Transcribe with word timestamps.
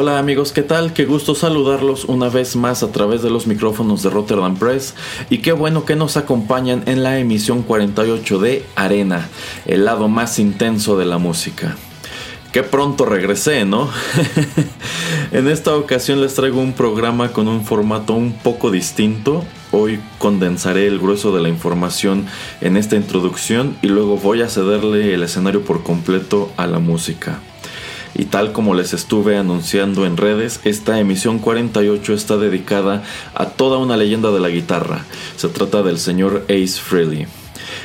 Hola 0.00 0.20
amigos, 0.20 0.52
¿qué 0.52 0.62
tal? 0.62 0.92
Qué 0.92 1.06
gusto 1.06 1.34
saludarlos 1.34 2.04
una 2.04 2.28
vez 2.28 2.54
más 2.54 2.84
a 2.84 2.92
través 2.92 3.20
de 3.20 3.30
los 3.30 3.48
micrófonos 3.48 4.00
de 4.04 4.10
Rotterdam 4.10 4.56
Press 4.56 4.94
y 5.28 5.38
qué 5.38 5.50
bueno 5.50 5.84
que 5.84 5.96
nos 5.96 6.16
acompañan 6.16 6.84
en 6.86 7.02
la 7.02 7.18
emisión 7.18 7.64
48 7.64 8.38
de 8.38 8.64
Arena, 8.76 9.28
el 9.66 9.84
lado 9.84 10.06
más 10.06 10.38
intenso 10.38 10.96
de 10.96 11.04
la 11.04 11.18
música. 11.18 11.76
Qué 12.52 12.62
pronto 12.62 13.06
regresé, 13.06 13.64
¿no? 13.64 13.90
en 15.32 15.48
esta 15.48 15.74
ocasión 15.74 16.20
les 16.20 16.34
traigo 16.34 16.60
un 16.60 16.74
programa 16.74 17.32
con 17.32 17.48
un 17.48 17.64
formato 17.64 18.12
un 18.12 18.34
poco 18.34 18.70
distinto. 18.70 19.42
Hoy 19.72 19.98
condensaré 20.20 20.86
el 20.86 21.00
grueso 21.00 21.34
de 21.34 21.42
la 21.42 21.48
información 21.48 22.24
en 22.60 22.76
esta 22.76 22.94
introducción 22.94 23.76
y 23.82 23.88
luego 23.88 24.16
voy 24.16 24.42
a 24.42 24.48
cederle 24.48 25.12
el 25.12 25.24
escenario 25.24 25.64
por 25.64 25.82
completo 25.82 26.52
a 26.56 26.68
la 26.68 26.78
música. 26.78 27.40
Y 28.18 28.24
tal 28.24 28.52
como 28.52 28.74
les 28.74 28.94
estuve 28.94 29.38
anunciando 29.38 30.04
en 30.04 30.16
redes, 30.16 30.60
esta 30.64 30.98
emisión 30.98 31.38
48 31.38 32.12
está 32.12 32.36
dedicada 32.36 33.04
a 33.32 33.46
toda 33.46 33.78
una 33.78 33.96
leyenda 33.96 34.32
de 34.32 34.40
la 34.40 34.48
guitarra. 34.48 35.04
Se 35.36 35.48
trata 35.48 35.84
del 35.84 35.98
señor 35.98 36.44
Ace 36.48 36.80
Frehley. 36.80 37.28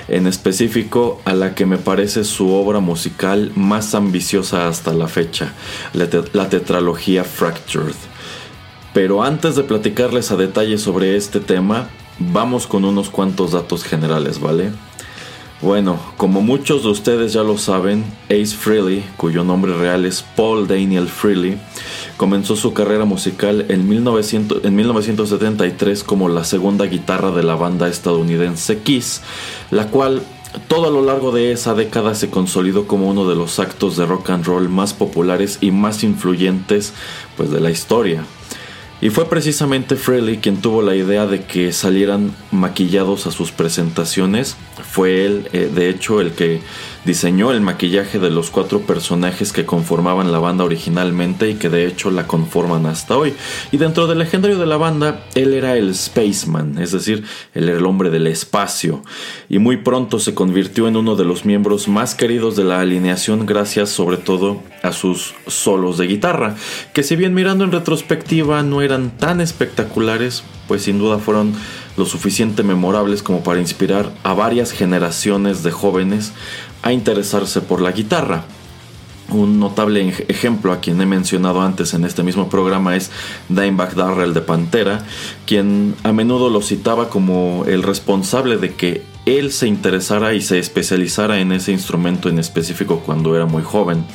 En 0.07 0.25
específico 0.25 1.21
a 1.23 1.35
la 1.35 1.53
que 1.53 1.67
me 1.67 1.77
parece 1.77 2.23
su 2.23 2.51
obra 2.51 2.79
musical 2.79 3.51
más 3.55 3.93
ambiciosa 3.93 4.67
hasta 4.67 4.91
la 4.93 5.07
fecha, 5.07 5.53
la, 5.93 6.09
la 6.33 6.49
tetralogía 6.49 7.23
Fractured. 7.23 7.95
Pero 8.91 9.23
antes 9.23 9.55
de 9.55 9.63
platicarles 9.63 10.31
a 10.31 10.35
detalle 10.35 10.79
sobre 10.79 11.15
este 11.15 11.41
tema, 11.41 11.89
vamos 12.17 12.65
con 12.65 12.85
unos 12.85 13.11
cuantos 13.11 13.51
datos 13.51 13.83
generales, 13.83 14.39
¿vale? 14.39 14.71
Bueno, 15.63 15.97
como 16.17 16.41
muchos 16.41 16.83
de 16.83 16.89
ustedes 16.89 17.31
ya 17.31 17.41
lo 17.41 17.57
saben, 17.57 18.03
Ace 18.25 18.47
Frehley, 18.47 19.01
cuyo 19.15 19.45
nombre 19.45 19.73
real 19.73 20.03
es 20.03 20.21
Paul 20.21 20.67
Daniel 20.67 21.07
Frehley, 21.07 21.57
comenzó 22.17 22.57
su 22.57 22.73
carrera 22.73 23.05
musical 23.05 23.67
en, 23.69 23.87
1900, 23.87 24.65
en 24.65 24.75
1973 24.75 26.03
como 26.03 26.27
la 26.27 26.43
segunda 26.43 26.85
guitarra 26.87 27.31
de 27.31 27.43
la 27.43 27.55
banda 27.55 27.87
estadounidense 27.87 28.79
Kiss, 28.79 29.21
la 29.71 29.87
cual 29.87 30.21
todo 30.67 30.87
a 30.87 30.91
lo 30.91 31.01
largo 31.01 31.31
de 31.31 31.53
esa 31.53 31.73
década 31.73 32.13
se 32.13 32.29
consolidó 32.29 32.85
como 32.85 33.09
uno 33.09 33.25
de 33.29 33.35
los 33.35 33.57
actos 33.59 33.95
de 33.95 34.05
rock 34.05 34.31
and 34.31 34.45
roll 34.45 34.67
más 34.67 34.93
populares 34.93 35.59
y 35.61 35.71
más 35.71 36.03
influyentes 36.03 36.91
pues, 37.37 37.51
de 37.51 37.61
la 37.61 37.71
historia. 37.71 38.25
Y 39.01 39.09
fue 39.09 39.29
precisamente 39.29 39.97
Frehley 39.97 40.37
quien 40.37 40.61
tuvo 40.61 40.81
la 40.81 40.95
idea 40.95 41.25
de 41.27 41.43
que 41.43 41.73
salieran 41.73 42.33
maquillados 42.51 43.27
a 43.27 43.31
sus 43.31 43.51
presentaciones. 43.51 44.55
Fue 44.89 45.25
él, 45.25 45.49
eh, 45.51 45.69
de 45.73 45.89
hecho, 45.89 46.21
el 46.21 46.31
que 46.31 46.61
diseñó 47.05 47.51
el 47.51 47.61
maquillaje 47.61 48.19
de 48.19 48.29
los 48.29 48.49
cuatro 48.49 48.81
personajes 48.81 49.51
que 49.51 49.65
conformaban 49.65 50.31
la 50.31 50.39
banda 50.39 50.63
originalmente 50.63 51.49
y 51.49 51.55
que 51.55 51.69
de 51.69 51.85
hecho 51.85 52.11
la 52.11 52.27
conforman 52.27 52.85
hasta 52.85 53.17
hoy. 53.17 53.33
Y 53.71 53.77
dentro 53.77 54.07
del 54.07 54.19
legendario 54.19 54.57
de 54.57 54.65
la 54.65 54.77
banda, 54.77 55.25
él 55.35 55.53
era 55.53 55.75
el 55.75 55.93
Spaceman, 55.95 56.77
es 56.77 56.91
decir, 56.91 57.23
él 57.53 57.69
era 57.69 57.77
el 57.77 57.85
hombre 57.85 58.09
del 58.09 58.27
espacio. 58.27 59.03
Y 59.49 59.59
muy 59.59 59.77
pronto 59.77 60.19
se 60.19 60.33
convirtió 60.33 60.87
en 60.87 60.95
uno 60.95 61.15
de 61.15 61.25
los 61.25 61.45
miembros 61.45 61.87
más 61.87 62.15
queridos 62.15 62.55
de 62.55 62.63
la 62.63 62.79
alineación 62.79 63.45
gracias 63.45 63.89
sobre 63.89 64.17
todo 64.17 64.61
a 64.81 64.91
sus 64.91 65.33
solos 65.47 65.97
de 65.97 66.07
guitarra, 66.07 66.55
que 66.93 67.03
si 67.03 67.15
bien 67.15 67.33
mirando 67.33 67.63
en 67.63 67.71
retrospectiva 67.71 68.63
no 68.63 68.81
eran 68.81 69.17
tan 69.17 69.41
espectaculares, 69.41 70.43
pues 70.67 70.83
sin 70.83 70.99
duda 70.99 71.19
fueron 71.19 71.53
lo 71.97 72.05
suficiente 72.05 72.63
memorables 72.63 73.21
como 73.23 73.43
para 73.43 73.59
inspirar 73.59 74.11
a 74.23 74.33
varias 74.33 74.71
generaciones 74.71 75.63
de 75.63 75.71
jóvenes 75.71 76.33
a 76.83 76.93
interesarse 76.93 77.61
por 77.61 77.81
la 77.81 77.91
guitarra. 77.91 78.43
Un 79.29 79.59
notable 79.59 80.13
ejemplo 80.27 80.71
a 80.73 80.79
quien 80.79 81.01
he 81.01 81.05
mencionado 81.05 81.61
antes 81.61 81.93
en 81.93 82.05
este 82.05 82.21
mismo 82.21 82.49
programa 82.49 82.95
es 82.95 83.09
Dimebag 83.49 83.95
Darrell 83.95 84.33
de 84.33 84.41
Pantera, 84.41 85.03
quien 85.47 85.95
a 86.03 86.11
menudo 86.11 86.49
lo 86.49 86.61
citaba 86.61 87.09
como 87.09 87.63
el 87.65 87.81
responsable 87.81 88.57
de 88.57 88.73
que 88.75 89.12
él 89.25 89.51
se 89.51 89.67
interesara 89.67 90.33
y 90.33 90.41
se 90.41 90.59
especializara 90.59 91.39
en 91.39 91.51
ese 91.51 91.71
instrumento 91.71 92.29
en 92.29 92.39
específico 92.39 93.01
cuando 93.05 93.35
era 93.35 93.45
muy 93.45 93.63
joven. 93.63 94.05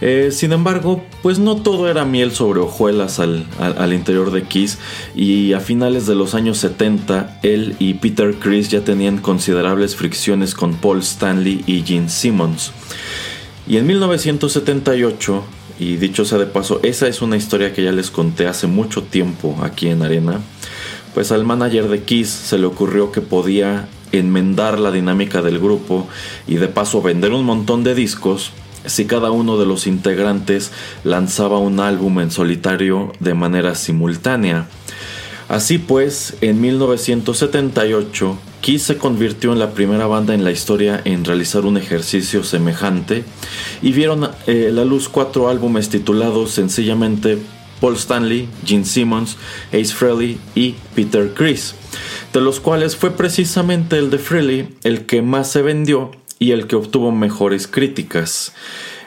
Eh, 0.00 0.28
sin 0.30 0.52
embargo, 0.52 1.02
pues 1.22 1.38
no 1.38 1.56
todo 1.56 1.88
era 1.88 2.04
miel 2.04 2.32
sobre 2.32 2.60
hojuelas 2.60 3.18
al, 3.18 3.46
al, 3.58 3.92
interior 3.92 4.30
de 4.30 4.42
Kiss 4.42 4.78
y 5.14 5.54
a 5.54 5.60
finales 5.60 6.06
de 6.06 6.14
los 6.14 6.34
años 6.34 6.58
70 6.58 7.40
él 7.42 7.76
y 7.78 7.94
Peter 7.94 8.34
Chris 8.34 8.68
ya 8.68 8.82
tenían 8.82 9.18
considerables 9.18 9.96
fricciones 9.96 10.54
con 10.54 10.74
Paul 10.74 10.98
Stanley 10.98 11.64
y 11.66 11.82
Gene 11.82 12.10
Simmons. 12.10 12.72
Y 13.66 13.78
en 13.78 13.86
1978, 13.86 15.44
y 15.80 15.96
dicho 15.96 16.24
sea 16.24 16.38
de 16.38 16.46
paso, 16.46 16.78
esa 16.82 17.08
es 17.08 17.22
una 17.22 17.36
historia 17.36 17.72
que 17.72 17.82
ya 17.82 17.92
les 17.92 18.10
conté 18.10 18.46
hace 18.46 18.66
mucho 18.66 19.02
tiempo 19.02 19.56
aquí 19.62 19.88
en 19.88 20.02
Arena, 20.02 20.40
pues 21.14 21.32
al 21.32 21.44
manager 21.44 21.88
de 21.88 22.02
Kiss 22.02 22.28
se 22.28 22.58
le 22.58 22.66
ocurrió 22.66 23.10
que 23.10 23.22
podía 23.22 23.88
enmendar 24.18 24.78
la 24.78 24.90
dinámica 24.90 25.42
del 25.42 25.58
grupo 25.58 26.08
y 26.46 26.56
de 26.56 26.68
paso 26.68 27.02
vender 27.02 27.32
un 27.32 27.44
montón 27.44 27.84
de 27.84 27.94
discos 27.94 28.52
si 28.86 29.04
cada 29.06 29.30
uno 29.30 29.58
de 29.58 29.66
los 29.66 29.86
integrantes 29.86 30.72
lanzaba 31.04 31.58
un 31.58 31.80
álbum 31.80 32.20
en 32.20 32.30
solitario 32.30 33.12
de 33.20 33.34
manera 33.34 33.74
simultánea. 33.74 34.68
Así 35.48 35.78
pues, 35.78 36.34
en 36.40 36.60
1978, 36.60 38.36
Kiss 38.60 38.82
se 38.82 38.96
convirtió 38.96 39.52
en 39.52 39.60
la 39.60 39.72
primera 39.72 40.06
banda 40.06 40.34
en 40.34 40.42
la 40.42 40.50
historia 40.50 41.00
en 41.04 41.24
realizar 41.24 41.64
un 41.66 41.76
ejercicio 41.76 42.42
semejante 42.42 43.24
y 43.80 43.92
vieron 43.92 44.28
eh, 44.48 44.70
la 44.72 44.84
luz 44.84 45.08
cuatro 45.08 45.48
álbumes 45.48 45.88
titulados 45.88 46.50
sencillamente 46.50 47.38
Paul 47.80 47.94
Stanley, 47.94 48.48
Gene 48.64 48.84
Simmons, 48.84 49.36
Ace 49.68 49.94
Frehley 49.94 50.38
y 50.54 50.74
Peter 50.94 51.32
Chris, 51.34 51.74
de 52.32 52.40
los 52.40 52.60
cuales 52.60 52.96
fue 52.96 53.10
precisamente 53.10 53.98
el 53.98 54.10
de 54.10 54.18
Frehley 54.18 54.74
el 54.84 55.06
que 55.06 55.22
más 55.22 55.50
se 55.50 55.62
vendió 55.62 56.10
y 56.38 56.52
el 56.52 56.66
que 56.66 56.76
obtuvo 56.76 57.12
mejores 57.12 57.66
críticas. 57.66 58.52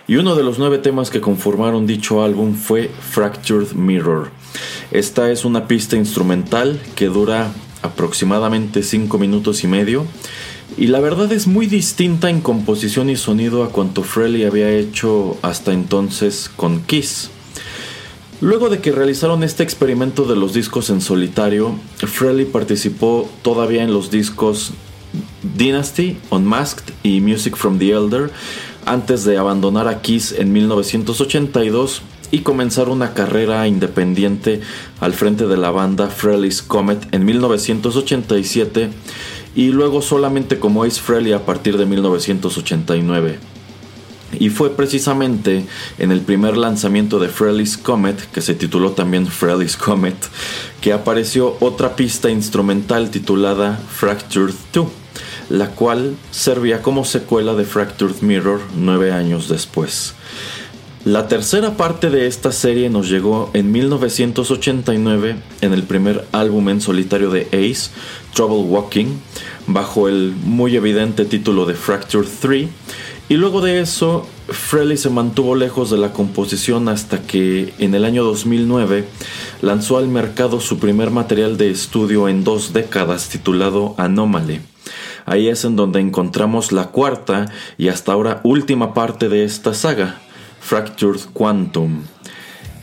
Y 0.08 0.16
uno 0.16 0.36
de 0.36 0.44
los 0.44 0.58
nueve 0.58 0.80
temas 0.80 1.12
que 1.12 1.22
conformaron 1.22 1.86
dicho 1.86 2.24
álbum 2.24 2.56
fue 2.56 2.90
Fractured 2.90 3.74
Mirror. 3.74 4.32
Esta 4.92 5.32
es 5.32 5.46
una 5.46 5.68
pista 5.68 5.96
instrumental 5.96 6.82
que 6.96 7.06
dura 7.06 7.54
aproximadamente 7.82 8.82
5 8.82 9.18
minutos 9.20 9.64
y 9.64 9.68
medio 9.68 10.06
y 10.78 10.88
la 10.88 11.00
verdad 11.00 11.32
es 11.32 11.48
muy 11.48 11.68
distinta 11.68 12.30
en 12.30 12.42
composición 12.42 13.10
y 13.10 13.16
sonido 13.16 13.64
a 13.64 13.70
cuanto 13.70 14.04
Frehley 14.04 14.46
había 14.46 14.70
hecho 14.70 15.38
hasta 15.42 15.74
entonces 15.74 16.50
con 16.56 16.82
Kiss. 16.82 17.32
Luego 18.42 18.70
de 18.70 18.80
que 18.80 18.94
realizaron 18.94 19.44
este 19.44 19.64
experimento 19.64 20.24
de 20.24 20.38
los 20.38 20.54
discos 20.54 20.90
en 20.90 21.02
solitario, 21.02 21.76
Frehley 21.98 22.46
participó 22.46 23.30
todavía 23.42 23.84
en 23.84 23.92
los 23.92 24.12
discos 24.12 24.72
Dynasty, 25.58 26.18
Unmasked 26.30 26.94
y 27.04 27.20
Music 27.20 27.58
from 27.58 27.80
the 27.80 27.92
Elder 27.92 28.32
antes 28.86 29.26
de 29.26 29.38
abandonar 29.38 29.90
a 29.90 30.02
Kiss 30.02 30.32
en 30.32 30.54
1982 30.54 32.02
y 32.32 32.40
comenzar 32.40 32.88
una 32.88 33.14
carrera 33.14 33.68
independiente 33.68 34.62
al 35.02 35.14
frente 35.14 35.46
de 35.46 35.58
la 35.58 35.72
banda 35.72 36.08
Frehley's 36.08 36.62
Comet 36.62 37.14
en 37.14 37.26
1987 37.26 38.90
y 39.54 39.70
luego 39.70 40.02
solamente 40.02 40.60
como 40.60 40.84
Ace 40.84 41.02
Frehley 41.02 41.34
a 41.34 41.46
partir 41.46 41.78
de 41.78 41.86
1989. 41.86 43.59
Y 44.38 44.50
fue 44.50 44.76
precisamente 44.76 45.66
en 45.98 46.12
el 46.12 46.22
primer 46.22 46.58
lanzamiento 46.58 47.20
de 47.20 47.30
Frehley's 47.30 47.78
Comet, 47.78 48.30
que 48.32 48.42
se 48.42 48.54
tituló 48.54 48.92
también 48.92 49.26
Frehley's 49.28 49.78
Comet, 49.78 50.18
que 50.82 50.94
apareció 50.94 51.58
otra 51.60 51.96
pista 51.96 52.30
instrumental 52.30 53.10
titulada 53.10 53.80
Fractured 53.90 54.54
2 54.74 54.88
la 55.50 55.72
cual 55.72 56.16
servía 56.32 56.82
como 56.82 57.06
secuela 57.06 57.56
de 57.56 57.66
Fractured 57.66 58.22
Mirror 58.22 58.62
nueve 58.76 59.12
años 59.12 59.50
después. 59.50 60.14
La 61.06 61.28
tercera 61.28 61.78
parte 61.78 62.10
de 62.10 62.28
esta 62.28 62.52
serie 62.52 62.90
nos 62.90 63.10
llegó 63.10 63.50
en 63.54 63.72
1989 63.72 65.38
en 65.62 65.74
el 65.74 65.84
primer 65.84 66.28
álbum 66.34 66.70
en 66.70 66.82
solitario 66.82 67.32
de 67.32 67.48
Ace, 67.54 67.90
Trouble 68.34 68.70
Walking, 68.70 69.18
bajo 69.66 70.10
el 70.10 70.34
muy 70.44 70.76
evidente 70.76 71.26
título 71.26 71.66
de 71.66 71.74
Fracture 71.74 72.28
3, 72.42 72.68
y 73.30 73.36
luego 73.36 73.62
de 73.62 73.80
eso 73.80 74.28
Frehley 74.50 74.98
se 74.98 75.12
mantuvo 75.12 75.56
lejos 75.56 75.92
de 75.92 75.98
la 75.98 76.12
composición 76.12 76.90
hasta 76.90 77.22
que 77.22 77.74
en 77.78 77.94
el 77.94 78.04
año 78.04 78.24
2009 78.24 79.06
lanzó 79.62 80.00
al 80.00 80.08
mercado 80.08 80.60
su 80.60 80.80
primer 80.80 81.12
material 81.12 81.56
de 81.56 81.70
estudio 81.70 82.28
en 82.28 82.44
dos 82.44 82.74
décadas 82.74 83.30
titulado 83.30 83.94
Anomaly. 83.98 84.62
Ahí 85.26 85.48
es 85.48 85.64
en 85.64 85.76
donde 85.76 86.00
encontramos 86.00 86.72
la 86.72 86.88
cuarta 86.88 87.52
y 87.78 87.90
hasta 87.90 88.14
ahora 88.14 88.42
última 88.44 88.96
parte 88.96 89.30
de 89.30 89.44
esta 89.44 89.76
saga, 89.76 90.20
Fractured 90.60 91.22
Quantum. 91.32 92.02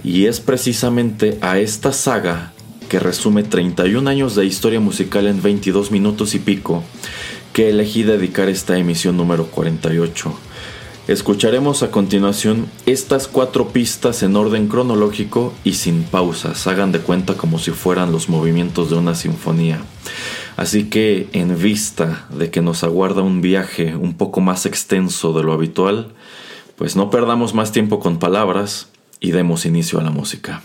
Y 0.05 0.27
es 0.27 0.39
precisamente 0.39 1.39
a 1.41 1.59
esta 1.59 1.93
saga, 1.93 2.53
que 2.89 3.01
resume 3.01 3.43
31 3.43 4.09
años 4.09 4.37
de 4.37 4.47
historia 4.47 4.79
musical 4.79 5.27
en 5.27 5.43
22 5.43 5.91
minutos 5.91 6.37
y 6.37 6.39
pico, 6.39 6.85
que 7.57 7.71
elegí 7.71 8.03
dedicar 8.03 8.51
esta 8.51 8.77
emisión 8.77 9.17
número 9.17 9.47
48. 9.47 10.31
Escucharemos 11.09 11.83
a 11.83 11.91
continuación 11.91 12.67
estas 12.85 13.29
cuatro 13.29 13.69
pistas 13.69 14.23
en 14.23 14.37
orden 14.37 14.69
cronológico 14.69 15.55
y 15.65 15.73
sin 15.73 16.03
pausas, 16.03 16.67
hagan 16.67 16.93
de 16.93 16.99
cuenta 16.99 17.39
como 17.39 17.59
si 17.59 17.71
fueran 17.71 18.13
los 18.13 18.29
movimientos 18.29 18.91
de 18.91 18.97
una 18.97 19.15
sinfonía. 19.15 19.81
Así 20.59 20.91
que 20.91 21.31
en 21.33 21.59
vista 21.59 22.27
de 22.29 22.51
que 22.51 22.61
nos 22.61 22.85
aguarda 22.85 23.23
un 23.23 23.41
viaje 23.41 23.97
un 23.97 24.19
poco 24.19 24.43
más 24.43 24.67
extenso 24.67 25.33
de 25.33 25.43
lo 25.43 25.55
habitual, 25.55 26.13
pues 26.77 26.95
no 26.95 27.09
perdamos 27.09 27.55
más 27.55 27.73
tiempo 27.73 28.01
con 28.01 28.19
palabras 28.19 28.89
y 29.19 29.31
demos 29.31 29.65
inicio 29.65 29.99
a 29.99 30.03
la 30.03 30.11
música. 30.11 30.61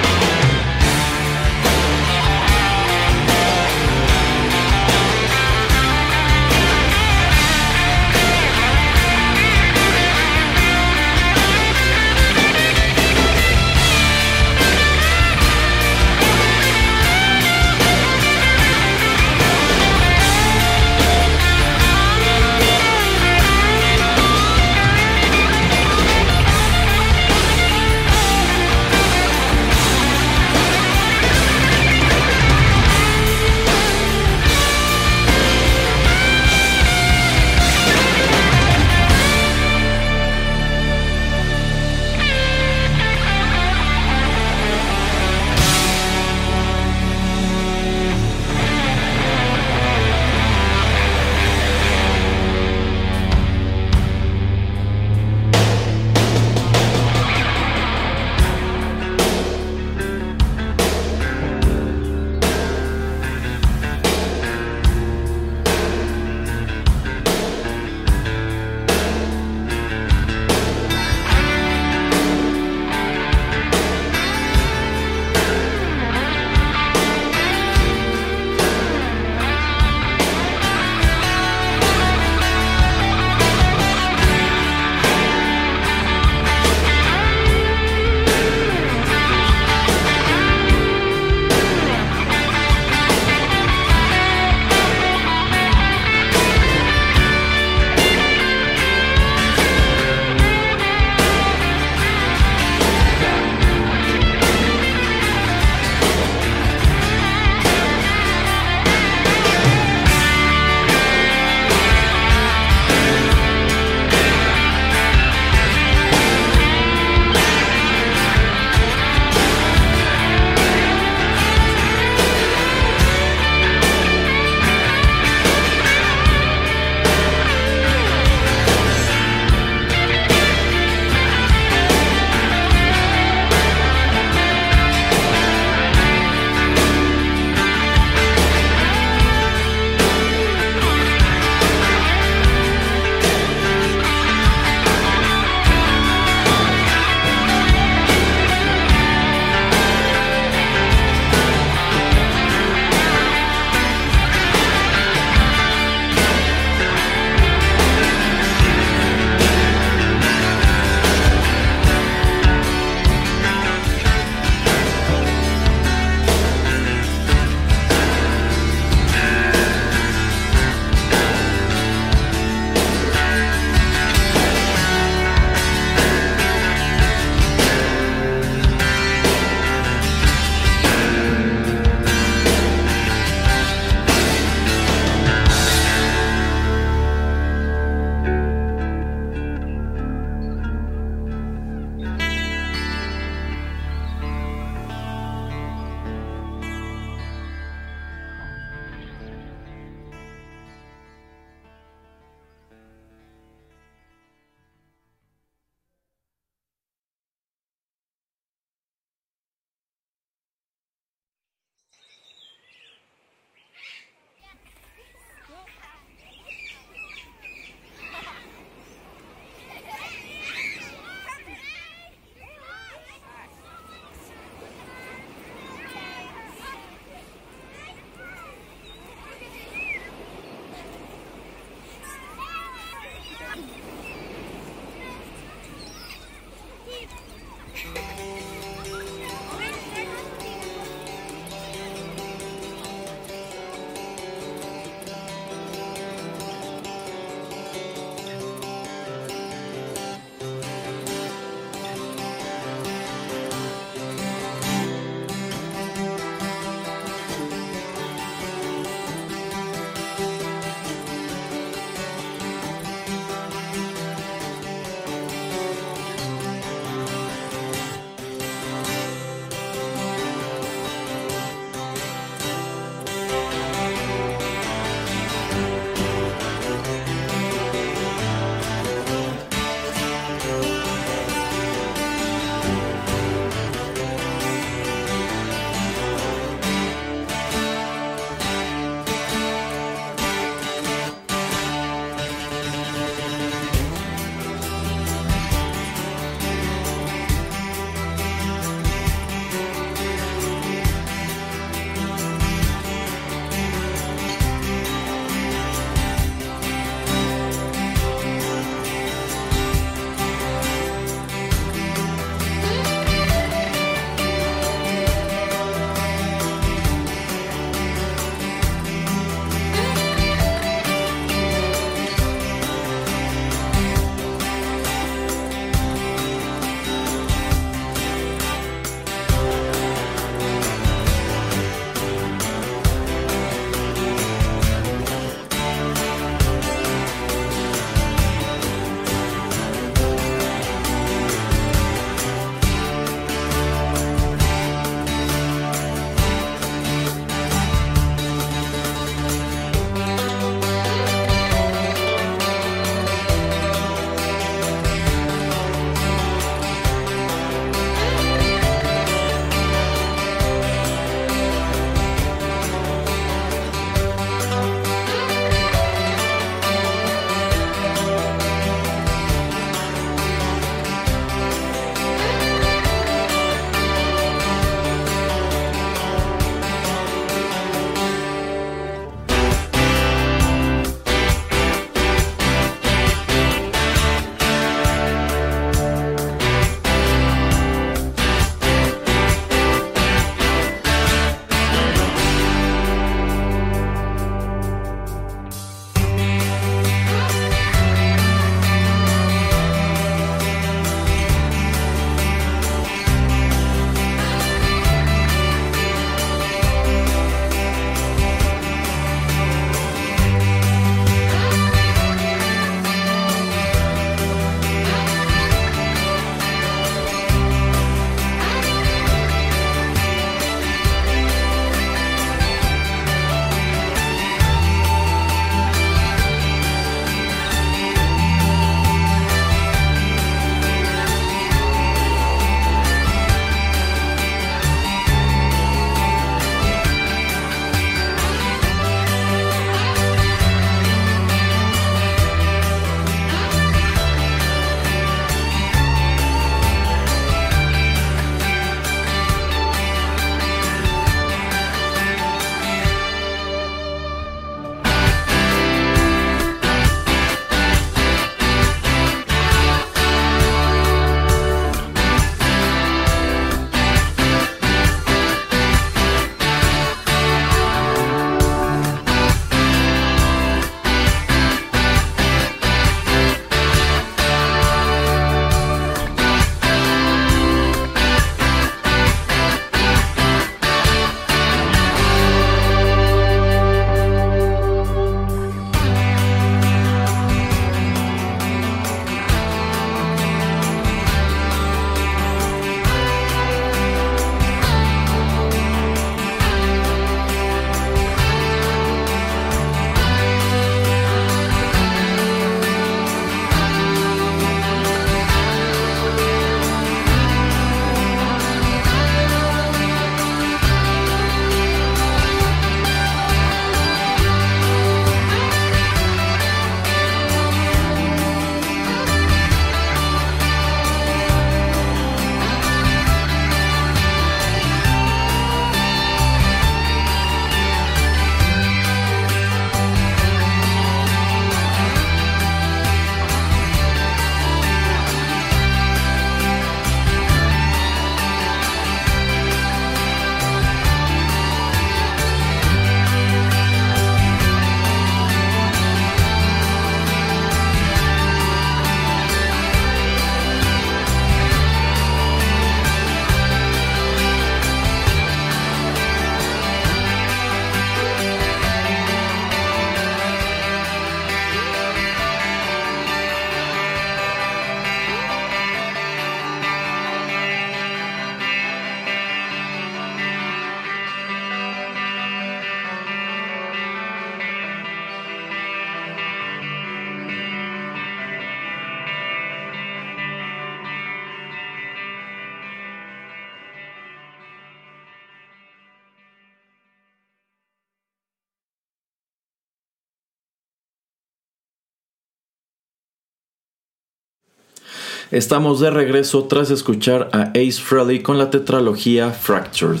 Estamos 595.30 595.78
de 595.78 595.90
regreso 595.90 596.42
tras 596.46 596.72
escuchar 596.72 597.28
a 597.32 597.52
Ace 597.54 597.80
Frehley 597.80 598.20
con 598.20 598.36
la 598.36 598.50
tetralogía 598.50 599.30
Fractured. 599.30 600.00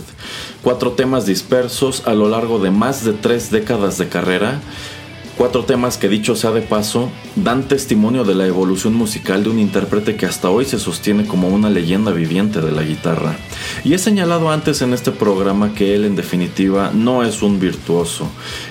Cuatro 0.60 0.90
temas 0.92 1.24
dispersos 1.24 2.04
a 2.08 2.14
lo 2.14 2.28
largo 2.28 2.58
de 2.58 2.72
más 2.72 3.04
de 3.04 3.12
tres 3.12 3.52
décadas 3.52 3.96
de 3.96 4.08
carrera 4.08 4.60
Cuatro 5.40 5.64
temas 5.64 5.96
que 5.96 6.10
dicho 6.10 6.36
sea 6.36 6.50
de 6.50 6.60
paso, 6.60 7.10
dan 7.34 7.66
testimonio 7.66 8.24
de 8.24 8.34
la 8.34 8.46
evolución 8.46 8.92
musical 8.92 9.42
de 9.42 9.48
un 9.48 9.58
intérprete 9.58 10.14
que 10.14 10.26
hasta 10.26 10.50
hoy 10.50 10.66
se 10.66 10.78
sostiene 10.78 11.24
como 11.24 11.48
una 11.48 11.70
leyenda 11.70 12.12
viviente 12.12 12.60
de 12.60 12.70
la 12.72 12.82
guitarra. 12.82 13.38
Y 13.82 13.94
he 13.94 13.98
señalado 13.98 14.50
antes 14.50 14.82
en 14.82 14.92
este 14.92 15.12
programa 15.12 15.72
que 15.72 15.94
él 15.94 16.04
en 16.04 16.14
definitiva 16.14 16.90
no 16.92 17.22
es 17.22 17.40
un 17.40 17.58
virtuoso, 17.58 18.28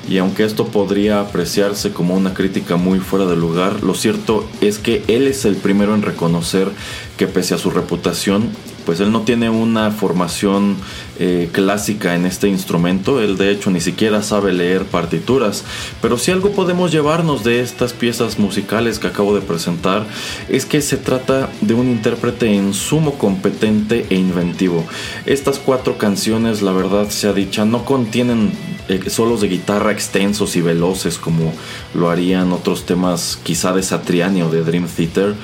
y 0.08 0.20
aunque 0.20 0.44
esto 0.44 0.68
podría 0.68 1.22
apreciarse 1.22 1.92
como 1.92 2.14
una 2.14 2.36
crítica 2.36 2.76
muy 2.76 3.00
fuera 3.00 3.26
de 3.26 3.36
lugar, 3.36 3.82
lo 3.82 3.96
cierto 3.96 4.48
es 4.62 4.78
que 4.78 5.04
él 5.08 5.28
es 5.28 5.46
el 5.46 5.56
primero 5.56 5.96
en 5.96 6.04
reconocer 6.04 6.70
que 7.18 7.26
pese 7.26 7.56
a 7.56 7.58
su 7.58 7.72
reputación, 7.72 8.52
pues 8.90 9.02
él 9.02 9.12
no 9.12 9.22
tiene 9.22 9.52
una 9.52 9.92
formación 9.92 10.76
eh, 11.20 11.50
clásica 11.52 12.16
en 12.16 12.26
este 12.26 12.48
instrumento, 12.48 13.22
él 13.22 13.38
de 13.38 13.52
hecho 13.52 13.70
ni 13.70 13.82
siquiera 13.82 14.24
sabe 14.24 14.52
leer 14.52 14.86
partituras, 14.86 15.64
pero 16.02 16.18
si 16.18 16.32
algo 16.32 16.54
podemos 16.54 16.92
llevarnos 16.92 17.44
de 17.44 17.62
estas 17.62 17.94
piezas 17.94 18.40
musicales 18.40 18.98
que 18.98 19.06
acabo 19.06 19.36
de 19.36 19.42
presentar 19.42 20.08
es 20.50 20.66
que 20.66 20.82
se 20.82 20.98
trata 20.98 21.52
de 21.62 21.76
un 21.76 21.86
intérprete 21.86 22.52
en 22.56 22.74
sumo 22.74 23.20
competente 23.20 24.08
e 24.10 24.16
inventivo. 24.16 24.84
Estas 25.28 25.60
cuatro 25.60 26.00
canciones, 26.00 26.64
la 26.64 26.72
verdad 26.72 27.12
sea 27.12 27.32
dicha, 27.32 27.66
no 27.66 27.86
contienen 27.86 28.54
eh, 28.90 29.08
solos 29.12 29.42
de 29.42 29.50
guitarra 29.50 29.92
extensos 29.92 30.56
y 30.56 30.62
veloces 30.62 31.20
como 31.20 31.54
lo 31.94 32.10
harían 32.10 32.52
otros 32.52 32.88
temas 32.88 33.38
quizá 33.44 33.72
de 33.72 33.84
Satriani 33.84 34.42
o 34.42 34.50
de 34.50 34.64
Dream 34.64 34.88
Theater, 34.88 35.36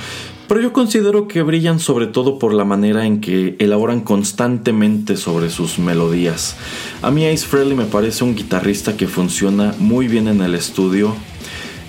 pero 0.47 0.61
yo 0.61 0.73
considero 0.73 1.27
que 1.27 1.41
brillan 1.41 1.79
sobre 1.79 2.07
todo 2.07 2.39
por 2.39 2.53
la 2.53 2.65
manera 2.65 3.05
en 3.05 3.21
que 3.21 3.55
elaboran 3.59 4.01
constantemente 4.01 5.17
sobre 5.17 5.49
sus 5.49 5.79
melodías. 5.79 6.55
A 7.01 7.11
mí 7.11 7.25
Ace 7.25 7.45
Frehley 7.45 7.75
me 7.75 7.85
parece 7.85 8.23
un 8.23 8.35
guitarrista 8.35 8.97
que 8.97 9.07
funciona 9.07 9.73
muy 9.79 10.07
bien 10.07 10.27
en 10.27 10.41
el 10.41 10.55
estudio, 10.55 11.15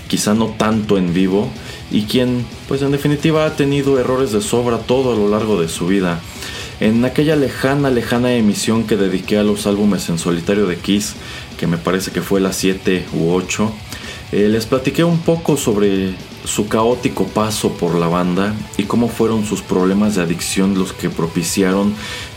quizá 0.08 0.34
no 0.34 0.54
tanto 0.58 0.98
en 0.98 1.12
vivo, 1.12 1.50
y 1.90 2.02
quien 2.02 2.44
pues 2.68 2.82
en 2.82 2.92
definitiva 2.92 3.46
ha 3.46 3.56
tenido 3.56 3.98
errores 3.98 4.32
de 4.32 4.40
sobra 4.40 4.78
todo 4.78 5.12
a 5.12 5.16
lo 5.16 5.28
largo 5.28 5.60
de 5.60 5.68
su 5.68 5.86
vida. 5.86 6.20
En 6.78 7.04
aquella 7.06 7.36
lejana, 7.36 7.90
lejana 7.90 8.34
emisión 8.34 8.86
que 8.86 8.96
dediqué 8.96 9.38
a 9.38 9.42
los 9.42 9.66
álbumes 9.66 10.10
en 10.10 10.18
solitario 10.18 10.66
de 10.66 10.76
Kiss, 10.76 11.14
que 11.56 11.66
me 11.66 11.78
parece 11.78 12.10
que 12.10 12.20
fue 12.20 12.38
la 12.40 12.52
7 12.52 13.06
u 13.14 13.30
8, 13.32 13.72
eh, 14.32 14.48
les 14.48 14.66
platiqué 14.66 15.04
un 15.04 15.18
poco 15.18 15.56
sobre 15.56 16.14
su 16.44 16.68
caótico 16.68 17.26
paso 17.26 17.72
por 17.72 17.94
la 17.94 18.06
banda 18.06 18.54
y 18.76 18.84
cómo 18.84 19.08
fueron 19.08 19.44
sus 19.44 19.62
problemas 19.62 20.14
de 20.14 20.22
adicción 20.22 20.78
los 20.78 20.92
que 20.92 21.10
propiciaron 21.10 21.94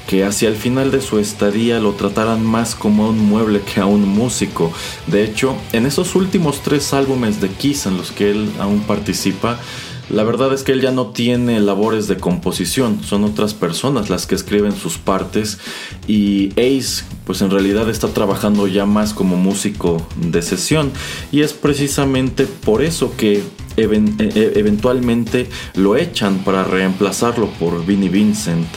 que 0.08 0.24
hacia 0.24 0.50
el 0.50 0.56
final 0.56 0.90
de 0.90 1.02
su 1.02 1.20
estadía 1.20 1.80
lo 1.80 1.94
trataran 1.94 2.44
más 2.44 2.74
como 2.74 3.06
a 3.06 3.10
un 3.10 3.20
mueble 3.20 3.62
que 3.62 3.80
a 3.80 3.86
un 3.86 4.08
músico. 4.08 4.74
De 5.06 5.24
hecho, 5.24 5.56
en 5.72 5.86
esos 5.86 6.16
últimos 6.16 6.62
tres 6.62 6.94
álbumes 6.94 7.40
de 7.42 7.50
Kiss 7.50 7.86
en 7.86 7.98
los 7.98 8.12
que 8.12 8.32
él 8.32 8.52
aún 8.60 8.80
participa, 8.80 9.60
la 10.10 10.24
verdad 10.24 10.54
es 10.54 10.64
que 10.64 10.72
él 10.72 10.82
ya 10.82 10.92
no 10.92 11.08
tiene 11.08 11.60
labores 11.60 12.08
de 12.08 12.18
composición, 12.18 13.04
son 13.04 13.24
otras 13.24 13.54
personas 13.54 14.10
las 14.10 14.26
que 14.26 14.36
escriben 14.36 14.76
sus 14.76 14.98
partes 14.98 15.60
y 16.08 16.50
Ace 16.52 17.04
pues 17.26 17.42
en 17.42 17.52
realidad 17.52 17.90
está 17.90 18.08
trabajando 18.08 18.68
ya 18.68 18.86
más 18.86 19.14
como 19.14 19.36
músico 19.36 20.06
de 20.16 20.42
sesión 20.42 20.92
y 21.32 21.42
es 21.42 21.54
precisamente 21.54 22.46
por 22.46 22.82
eso 22.82 23.16
que 23.16 23.44
e, 23.78 23.84
e, 23.84 24.54
eventualmente 24.56 25.48
lo 25.76 25.96
echan 25.96 26.40
para 26.40 26.64
reemplazarlo 26.64 27.50
por 27.60 27.86
Vinnie 27.86 28.10
Vincent. 28.10 28.68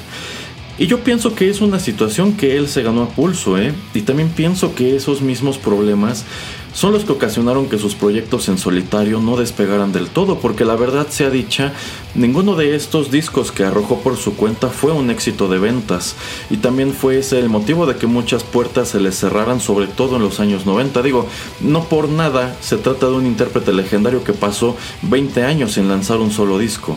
Y 0.79 0.87
yo 0.87 1.05
pienso 1.05 1.35
que 1.35 1.51
es 1.51 1.61
una 1.61 1.79
situación 1.79 2.33
que 2.37 2.57
él 2.57 2.67
se 2.67 2.83
ganó 2.83 3.03
a 3.03 3.09
pulso, 3.11 3.59
¿eh? 3.59 3.73
Y 3.95 4.03
también 4.03 4.31
pienso 4.31 4.75
que 4.75 4.97
esos 4.97 5.21
mismos 5.21 5.59
problemas 5.59 6.25
son 6.73 6.93
los 6.93 7.05
que 7.05 7.13
ocasionaron 7.13 7.69
que 7.69 7.79
sus 7.79 7.95
proyectos 7.95 8.49
en 8.49 8.59
solitario 8.59 9.21
no 9.21 9.37
despegaran 9.37 9.93
del 9.93 10.09
todo, 10.09 10.39
porque 10.39 10.65
la 10.65 10.77
verdad 10.77 11.07
sea 11.09 11.31
dicha, 11.31 11.73
ninguno 12.15 12.57
de 12.57 12.75
estos 12.75 13.11
discos 13.11 13.53
que 13.53 13.65
arrojó 13.65 14.01
por 14.01 14.17
su 14.17 14.35
cuenta 14.37 14.69
fue 14.69 14.93
un 14.93 15.11
éxito 15.11 15.49
de 15.49 15.59
ventas, 15.59 16.17
y 16.51 16.57
también 16.57 16.93
fue 16.93 17.19
ese 17.19 17.39
el 17.39 17.49
motivo 17.49 17.87
de 17.87 17.97
que 17.97 18.07
muchas 18.07 18.45
puertas 18.45 18.89
se 18.89 19.01
les 19.01 19.19
cerraran, 19.19 19.61
sobre 19.61 19.87
todo 19.87 20.17
en 20.17 20.23
los 20.23 20.41
años 20.41 20.67
90. 20.67 21.03
Digo, 21.03 21.27
no 21.61 21.85
por 21.85 22.09
nada 22.09 22.57
se 22.61 22.77
trata 22.77 23.07
de 23.07 23.13
un 23.13 23.27
intérprete 23.27 23.73
legendario 23.73 24.25
que 24.25 24.33
pasó 24.33 24.77
20 25.03 25.45
años 25.45 25.73
sin 25.73 25.89
lanzar 25.89 26.19
un 26.19 26.31
solo 26.31 26.59
disco. 26.59 26.97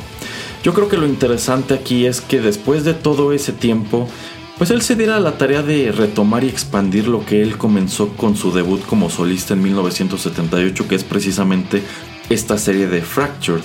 Yo 0.64 0.74
creo 0.74 0.90
que 0.90 0.98
lo 0.98 1.06
interesante 1.06 1.76
aquí 1.76 2.08
es 2.08 2.22
que 2.22 2.42
después 2.42 2.84
de 2.84 2.96
todo 2.96 3.34
ese 3.34 3.52
tiempo, 3.54 4.10
pues 4.58 4.70
él 4.72 4.82
se 4.82 4.96
diera 4.96 5.20
la 5.20 5.38
tarea 5.38 5.64
de 5.64 5.92
retomar 5.92 6.44
y 6.44 6.50
expandir 6.50 7.08
lo 7.08 7.26
que 7.26 7.42
él 7.42 7.58
comenzó 7.58 8.10
con 8.10 8.38
su 8.38 8.52
debut 8.54 8.82
como 8.86 9.10
solista 9.10 9.54
en 9.54 9.64
1978, 9.64 10.88
que 10.88 10.96
es 10.96 11.04
precisamente 11.04 11.84
esta 12.30 12.58
serie 12.58 12.88
de 12.88 13.02
Fractured. 13.02 13.64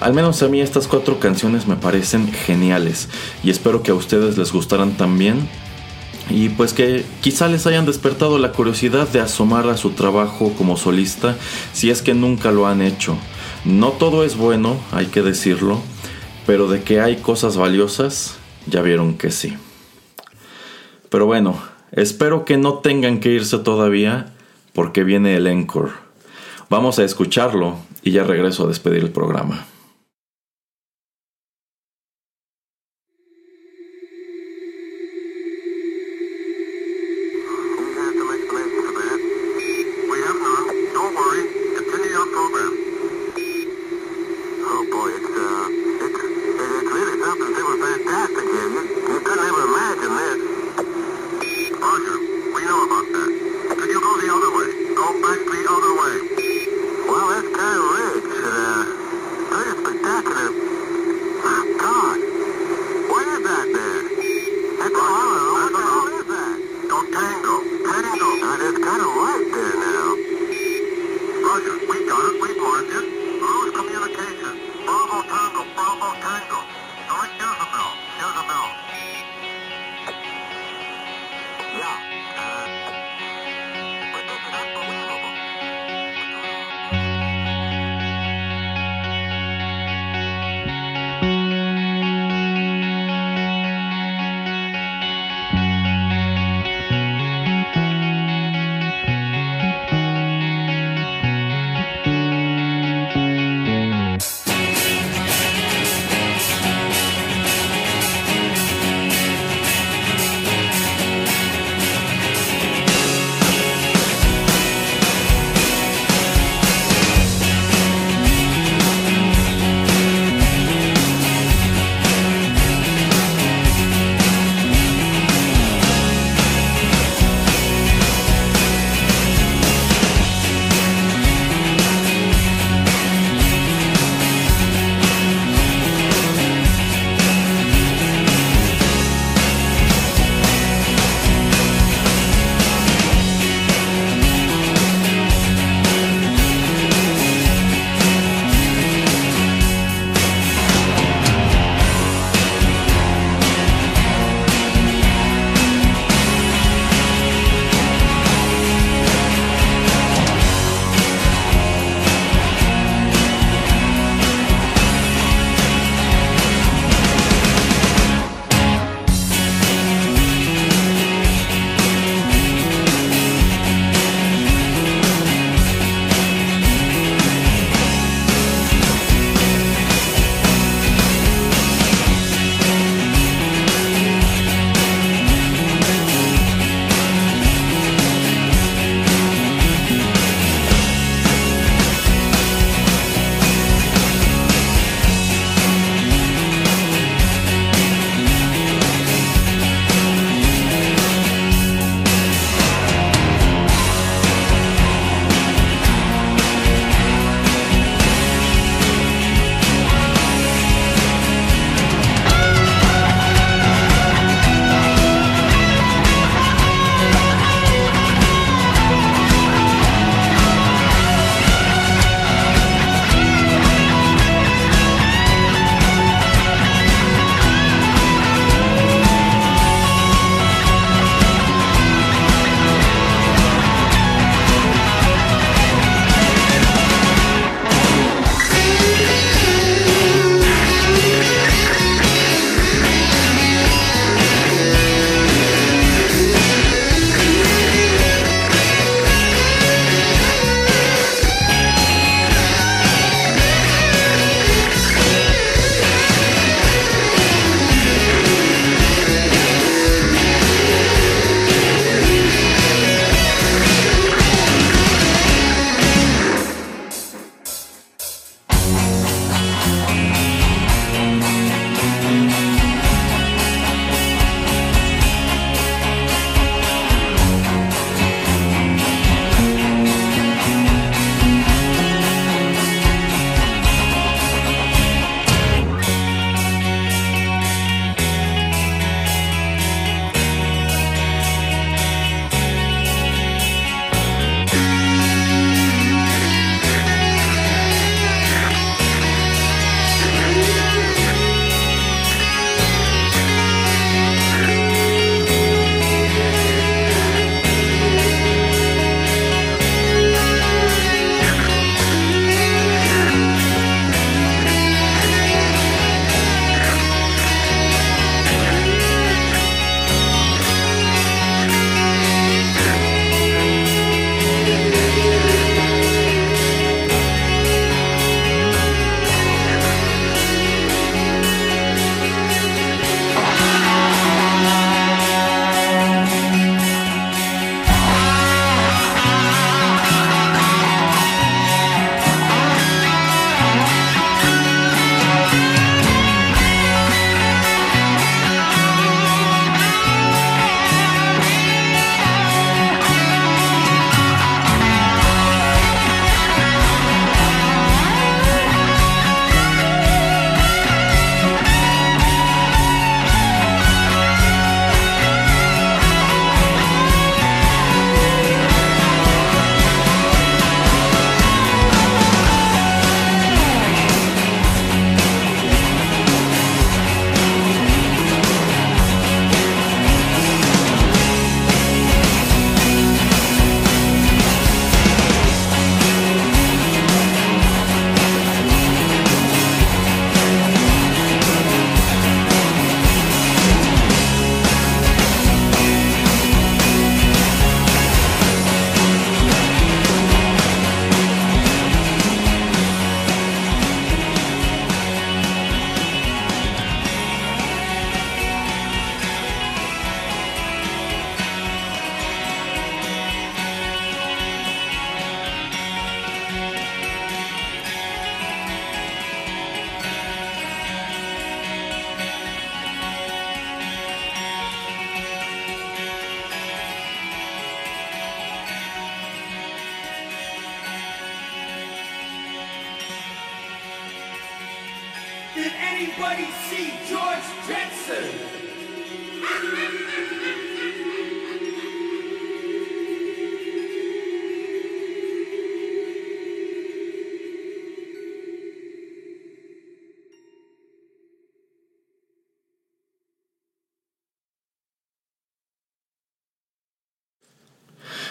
Al 0.00 0.14
menos 0.14 0.42
a 0.42 0.48
mí 0.48 0.60
estas 0.60 0.86
cuatro 0.86 1.18
canciones 1.18 1.66
me 1.66 1.76
parecen 1.76 2.30
geniales 2.30 3.08
y 3.42 3.50
espero 3.50 3.82
que 3.82 3.90
a 3.90 3.94
ustedes 3.94 4.38
les 4.38 4.52
gustaran 4.52 4.96
también 4.96 5.48
y 6.30 6.50
pues 6.50 6.72
que 6.72 7.04
quizá 7.20 7.48
les 7.48 7.66
hayan 7.66 7.86
despertado 7.86 8.38
la 8.38 8.52
curiosidad 8.52 9.08
de 9.08 9.20
asomar 9.20 9.66
a 9.68 9.76
su 9.76 9.90
trabajo 9.90 10.52
como 10.56 10.76
solista 10.76 11.36
si 11.72 11.90
es 11.90 12.02
que 12.02 12.14
nunca 12.14 12.52
lo 12.52 12.66
han 12.66 12.82
hecho. 12.82 13.16
No 13.64 13.88
todo 13.92 14.24
es 14.24 14.36
bueno, 14.36 14.76
hay 14.92 15.06
que 15.06 15.22
decirlo, 15.22 15.80
pero 16.46 16.68
de 16.68 16.82
que 16.82 17.00
hay 17.00 17.16
cosas 17.16 17.56
valiosas, 17.56 18.36
ya 18.66 18.82
vieron 18.82 19.14
que 19.14 19.30
sí. 19.32 19.56
Pero 21.08 21.26
bueno, 21.26 21.60
espero 21.92 22.44
que 22.44 22.56
no 22.56 22.74
tengan 22.74 23.20
que 23.20 23.30
irse 23.30 23.58
todavía 23.58 24.32
porque 24.72 25.04
viene 25.04 25.36
el 25.36 25.46
encore. 25.46 25.92
Vamos 26.68 26.98
a 26.98 27.04
escucharlo 27.04 27.78
y 28.02 28.12
ya 28.12 28.24
regreso 28.24 28.64
a 28.64 28.68
despedir 28.68 29.02
el 29.02 29.10
programa. 29.10 29.66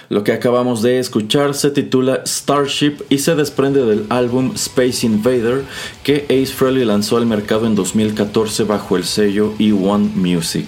Lo 0.09 0.23
que 0.23 0.31
acabamos 0.31 0.81
de 0.81 0.99
escuchar 0.99 1.53
se 1.53 1.69
titula 1.69 2.23
Starship 2.25 3.03
y 3.09 3.17
se 3.17 3.35
desprende 3.35 3.85
del 3.85 4.05
álbum 4.09 4.53
Space 4.55 5.05
Invader 5.05 5.63
que 6.03 6.25
Ace 6.25 6.53
Frehley 6.53 6.85
lanzó 6.85 7.17
al 7.17 7.25
mercado 7.25 7.67
en 7.67 7.75
2014 7.75 8.63
bajo 8.63 8.95
el 8.95 9.03
sello 9.03 9.53
E1 9.59 10.13
Music. 10.15 10.67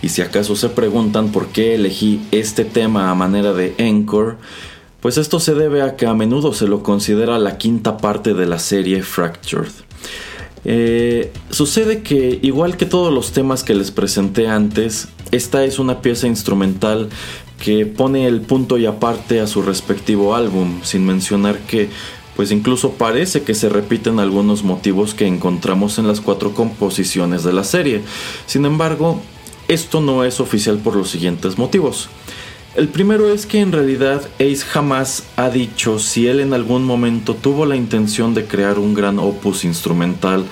Y 0.00 0.10
si 0.10 0.22
acaso 0.22 0.54
se 0.54 0.68
preguntan 0.68 1.32
por 1.32 1.48
qué 1.48 1.74
elegí 1.74 2.20
este 2.30 2.64
tema 2.64 3.10
a 3.10 3.16
manera 3.16 3.52
de 3.52 3.74
encore, 3.78 4.36
pues 5.00 5.18
esto 5.18 5.40
se 5.40 5.54
debe 5.54 5.82
a 5.82 5.96
que 5.96 6.06
a 6.06 6.14
menudo 6.14 6.52
se 6.52 6.68
lo 6.68 6.84
considera 6.84 7.38
la 7.40 7.58
quinta 7.58 7.96
parte 7.96 8.34
de 8.34 8.46
la 8.46 8.60
serie 8.60 9.02
Fractured. 9.02 9.72
Eh, 10.64 11.32
sucede 11.50 12.02
que, 12.02 12.38
igual 12.42 12.76
que 12.76 12.86
todos 12.86 13.12
los 13.12 13.32
temas 13.32 13.64
que 13.64 13.74
les 13.74 13.90
presenté 13.90 14.48
antes, 14.48 15.08
esta 15.30 15.64
es 15.64 15.78
una 15.78 16.00
pieza 16.02 16.26
instrumental 16.26 17.08
que 17.60 17.86
pone 17.86 18.26
el 18.26 18.40
punto 18.40 18.78
y 18.78 18.86
aparte 18.86 19.40
a 19.40 19.46
su 19.46 19.62
respectivo 19.62 20.34
álbum, 20.34 20.80
sin 20.82 21.04
mencionar 21.04 21.58
que 21.60 21.88
pues 22.36 22.52
incluso 22.52 22.92
parece 22.92 23.42
que 23.42 23.52
se 23.52 23.68
repiten 23.68 24.20
algunos 24.20 24.62
motivos 24.62 25.12
que 25.12 25.26
encontramos 25.26 25.98
en 25.98 26.06
las 26.06 26.20
cuatro 26.20 26.54
composiciones 26.54 27.42
de 27.42 27.52
la 27.52 27.64
serie. 27.64 28.02
Sin 28.46 28.64
embargo, 28.64 29.20
esto 29.66 30.00
no 30.00 30.22
es 30.22 30.38
oficial 30.38 30.78
por 30.78 30.94
los 30.94 31.10
siguientes 31.10 31.58
motivos. 31.58 32.08
El 32.76 32.86
primero 32.86 33.32
es 33.32 33.44
que 33.44 33.60
en 33.60 33.72
realidad 33.72 34.22
Ace 34.36 34.58
jamás 34.58 35.24
ha 35.34 35.50
dicho 35.50 35.98
si 35.98 36.28
él 36.28 36.38
en 36.38 36.52
algún 36.54 36.84
momento 36.84 37.34
tuvo 37.34 37.66
la 37.66 37.74
intención 37.74 38.34
de 38.34 38.44
crear 38.44 38.78
un 38.78 38.94
gran 38.94 39.18
opus 39.18 39.64
instrumental 39.64 40.44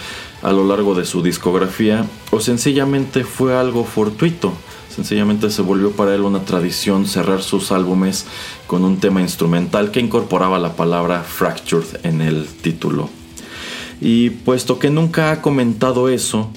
a 0.42 0.50
lo 0.50 0.66
largo 0.66 0.96
de 0.96 1.04
su 1.04 1.22
discografía 1.22 2.04
o 2.32 2.40
sencillamente 2.40 3.22
fue 3.22 3.56
algo 3.56 3.84
fortuito. 3.84 4.52
Sencillamente 4.96 5.50
se 5.50 5.60
volvió 5.60 5.92
para 5.92 6.14
él 6.14 6.22
una 6.22 6.46
tradición 6.46 7.06
cerrar 7.06 7.42
sus 7.42 7.70
álbumes 7.70 8.24
con 8.66 8.82
un 8.82 8.96
tema 8.96 9.20
instrumental 9.20 9.90
que 9.90 10.00
incorporaba 10.00 10.58
la 10.58 10.74
palabra 10.74 11.22
fractured 11.22 12.00
en 12.02 12.22
el 12.22 12.46
título. 12.46 13.10
Y 14.00 14.30
puesto 14.30 14.78
que 14.78 14.88
nunca 14.88 15.32
ha 15.32 15.42
comentado 15.42 16.08
eso, 16.08 16.50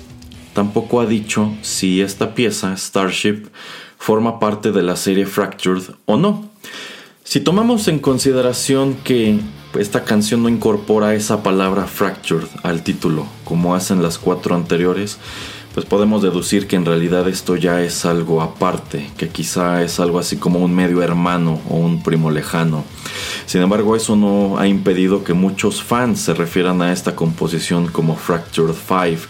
tampoco 0.54 1.02
ha 1.02 1.06
dicho 1.06 1.52
si 1.64 2.00
esta 2.00 2.34
pieza, 2.34 2.78
Starship, 2.78 3.48
forma 3.98 4.40
parte 4.40 4.72
de 4.72 4.84
la 4.84 4.96
serie 4.96 5.26
Fractured 5.26 5.84
o 6.06 6.16
no. 6.16 6.50
Si 7.26 7.42
tomamos 7.42 7.90
en 7.90 8.00
consideración 8.00 8.96
que 9.04 9.38
esta 9.78 10.06
canción 10.06 10.44
no 10.44 10.50
incorpora 10.50 11.14
esa 11.14 11.44
palabra 11.44 11.88
fractured 11.88 12.48
al 12.64 12.84
título, 12.84 13.28
como 13.44 13.76
hacen 13.76 14.02
las 14.02 14.18
cuatro 14.18 14.56
anteriores, 14.56 15.20
pues 15.74 15.86
podemos 15.86 16.22
deducir 16.22 16.67
que 16.67 16.76
en 16.76 16.86
realidad 16.86 17.28
esto 17.28 17.55
ya 17.55 17.82
es 17.84 18.05
algo 18.05 18.41
aparte, 18.41 19.09
que 19.17 19.30
quizá 19.30 19.84
es 19.84 19.99
algo 19.99 20.20
así 20.20 20.38
como 20.38 20.59
un 20.59 20.74
medio 20.76 21.01
hermano 21.03 21.61
o 21.70 21.78
un 21.78 22.01
primo 22.01 22.32
lejano. 22.32 22.84
Sin 23.45 23.61
embargo, 23.61 23.95
eso 23.95 24.15
no 24.15 24.57
ha 24.57 24.67
impedido 24.67 25.24
que 25.24 25.34
muchos 25.34 25.84
fans 25.84 26.22
se 26.22 26.34
refieran 26.34 26.82
a 26.82 26.91
esta 26.91 27.15
composición 27.15 27.88
como 27.88 28.15
Fractured 28.15 28.76
5. 28.76 29.28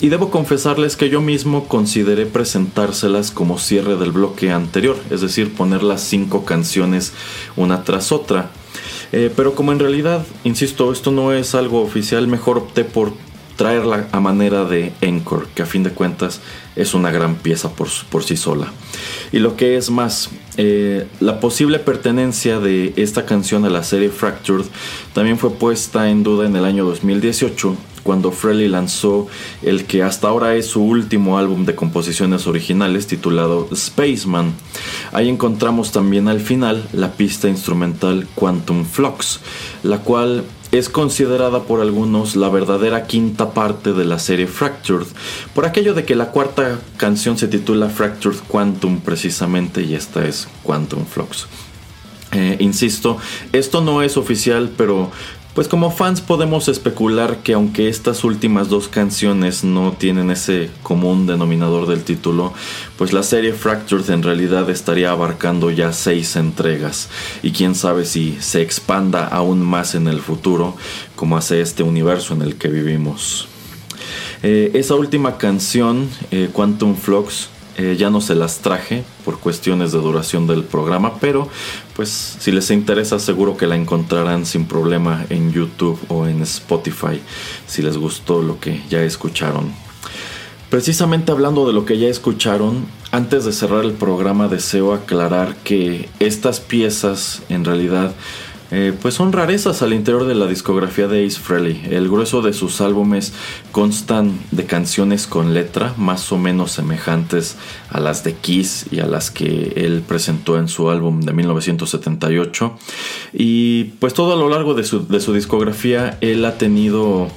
Y 0.00 0.10
debo 0.10 0.30
confesarles 0.30 0.96
que 0.96 1.08
yo 1.08 1.20
mismo 1.20 1.66
consideré 1.66 2.24
presentárselas 2.24 3.32
como 3.32 3.58
cierre 3.58 3.96
del 3.96 4.12
bloque 4.12 4.52
anterior, 4.52 4.96
es 5.10 5.22
decir, 5.22 5.54
poner 5.54 5.82
las 5.82 6.02
cinco 6.02 6.44
canciones 6.44 7.12
una 7.56 7.82
tras 7.82 8.12
otra. 8.12 8.50
Eh, 9.10 9.32
pero 9.34 9.54
como 9.54 9.72
en 9.72 9.80
realidad, 9.80 10.24
insisto, 10.44 10.92
esto 10.92 11.10
no 11.10 11.32
es 11.32 11.54
algo 11.54 11.82
oficial, 11.82 12.28
mejor 12.28 12.58
opté 12.58 12.84
por 12.84 13.12
traerla 13.58 14.06
a 14.12 14.20
manera 14.20 14.64
de 14.64 14.92
encore, 15.00 15.46
que 15.52 15.62
a 15.62 15.66
fin 15.66 15.82
de 15.82 15.90
cuentas 15.90 16.40
es 16.76 16.94
una 16.94 17.10
gran 17.10 17.34
pieza 17.34 17.70
por, 17.70 17.88
por 18.08 18.22
sí 18.22 18.36
sola. 18.36 18.72
Y 19.32 19.40
lo 19.40 19.56
que 19.56 19.76
es 19.76 19.90
más, 19.90 20.30
eh, 20.56 21.08
la 21.18 21.40
posible 21.40 21.80
pertenencia 21.80 22.60
de 22.60 22.94
esta 22.96 23.26
canción 23.26 23.64
a 23.64 23.68
la 23.68 23.82
serie 23.82 24.10
Fractured 24.10 24.64
también 25.12 25.38
fue 25.38 25.50
puesta 25.50 26.08
en 26.08 26.22
duda 26.22 26.46
en 26.46 26.54
el 26.54 26.64
año 26.64 26.84
2018 26.84 27.76
cuando 28.04 28.30
Frehley 28.30 28.68
lanzó 28.68 29.26
el 29.60 29.84
que 29.84 30.02
hasta 30.04 30.28
ahora 30.28 30.54
es 30.54 30.66
su 30.66 30.82
último 30.82 31.36
álbum 31.36 31.66
de 31.66 31.74
composiciones 31.74 32.46
originales 32.46 33.08
titulado 33.08 33.68
Spaceman. 33.74 34.54
Ahí 35.12 35.28
encontramos 35.28 35.92
también 35.92 36.28
al 36.28 36.40
final 36.40 36.88
la 36.92 37.12
pista 37.12 37.48
instrumental 37.48 38.26
Quantum 38.34 38.84
Flux, 38.86 39.40
la 39.82 39.98
cual 39.98 40.44
es 40.72 40.88
considerada 40.88 41.62
por 41.62 41.80
algunos 41.80 42.36
la 42.36 42.48
verdadera 42.48 43.06
quinta 43.06 43.50
parte 43.52 43.92
de 43.92 44.04
la 44.04 44.18
serie 44.18 44.46
Fractured, 44.46 45.06
por 45.54 45.64
aquello 45.64 45.94
de 45.94 46.04
que 46.04 46.14
la 46.14 46.30
cuarta 46.30 46.78
canción 46.96 47.38
se 47.38 47.48
titula 47.48 47.88
Fractured 47.88 48.38
Quantum 48.48 49.00
precisamente 49.00 49.82
y 49.82 49.94
esta 49.94 50.26
es 50.26 50.48
Quantum 50.62 51.06
Flux. 51.06 51.46
Eh, 52.32 52.56
insisto, 52.60 53.16
esto 53.52 53.80
no 53.80 54.02
es 54.02 54.18
oficial, 54.18 54.70
pero 54.76 55.10
pues 55.54 55.66
como 55.66 55.90
fans 55.90 56.20
podemos 56.20 56.68
especular 56.68 57.38
que 57.38 57.54
aunque 57.54 57.88
estas 57.88 58.22
últimas 58.22 58.68
dos 58.68 58.88
canciones 58.88 59.64
no 59.64 59.92
tienen 59.92 60.30
ese 60.30 60.70
común 60.82 61.26
denominador 61.26 61.88
del 61.88 62.04
título, 62.04 62.52
pues 62.96 63.12
la 63.12 63.22
serie 63.22 63.52
Fractured 63.52 64.08
en 64.10 64.22
realidad 64.22 64.70
estaría 64.70 65.10
abarcando 65.10 65.70
ya 65.70 65.92
seis 65.92 66.36
entregas 66.36 67.08
y 67.42 67.52
quién 67.52 67.74
sabe 67.74 68.04
si 68.04 68.36
se 68.40 68.62
expanda 68.62 69.26
aún 69.26 69.60
más 69.60 69.94
en 69.94 70.06
el 70.06 70.20
futuro 70.20 70.76
como 71.16 71.36
hace 71.36 71.60
este 71.60 71.82
universo 71.82 72.34
en 72.34 72.42
el 72.42 72.56
que 72.56 72.68
vivimos. 72.68 73.48
Eh, 74.42 74.70
esa 74.74 74.94
última 74.94 75.36
canción, 75.38 76.08
eh, 76.30 76.48
Quantum 76.52 76.94
Flux, 76.94 77.48
eh, 77.76 77.96
ya 77.96 78.10
no 78.10 78.20
se 78.20 78.34
las 78.34 78.58
traje 78.58 79.04
por 79.24 79.38
cuestiones 79.38 79.92
de 79.92 79.98
duración 79.98 80.48
del 80.48 80.64
programa, 80.64 81.18
pero 81.20 81.48
pues 81.98 82.36
si 82.38 82.52
les 82.52 82.70
interesa 82.70 83.18
seguro 83.18 83.56
que 83.56 83.66
la 83.66 83.74
encontrarán 83.74 84.46
sin 84.46 84.66
problema 84.66 85.26
en 85.30 85.50
YouTube 85.52 85.98
o 86.06 86.28
en 86.28 86.42
Spotify 86.42 87.20
si 87.66 87.82
les 87.82 87.96
gustó 87.96 88.40
lo 88.40 88.60
que 88.60 88.84
ya 88.88 89.02
escucharon. 89.02 89.72
Precisamente 90.70 91.32
hablando 91.32 91.66
de 91.66 91.72
lo 91.72 91.84
que 91.84 91.98
ya 91.98 92.06
escucharon, 92.06 92.86
antes 93.10 93.44
de 93.44 93.52
cerrar 93.52 93.84
el 93.84 93.94
programa 93.94 94.46
deseo 94.46 94.94
aclarar 94.94 95.56
que 95.64 96.08
estas 96.20 96.60
piezas 96.60 97.42
en 97.48 97.64
realidad 97.64 98.14
eh, 98.70 98.92
pues 99.00 99.14
son 99.14 99.32
rarezas 99.32 99.80
al 99.80 99.94
interior 99.94 100.26
de 100.26 100.34
la 100.34 100.46
discografía 100.46 101.08
de 101.08 101.24
Ace 101.24 101.40
Frehley. 101.40 101.86
El 101.90 102.08
grueso 102.08 102.42
de 102.42 102.52
sus 102.52 102.82
álbumes 102.82 103.32
constan 103.72 104.38
de 104.50 104.66
canciones 104.66 105.26
con 105.26 105.54
letra 105.54 105.94
más 105.96 106.30
o 106.32 106.38
menos 106.38 106.72
semejantes 106.72 107.56
a 107.90 107.98
las 107.98 108.24
de 108.24 108.34
Kiss 108.34 108.86
y 108.90 109.00
a 109.00 109.06
las 109.06 109.30
que 109.30 109.72
él 109.76 110.02
presentó 110.06 110.58
en 110.58 110.68
su 110.68 110.90
álbum 110.90 111.22
de 111.22 111.32
1978. 111.32 112.78
Y 113.32 113.84
pues 114.00 114.12
todo 114.12 114.34
a 114.34 114.36
lo 114.36 114.50
largo 114.50 114.74
de 114.74 114.84
su, 114.84 115.32
discografía 115.32 116.18
él 116.20 116.44
ha 116.44 116.58
tenido 116.58 117.28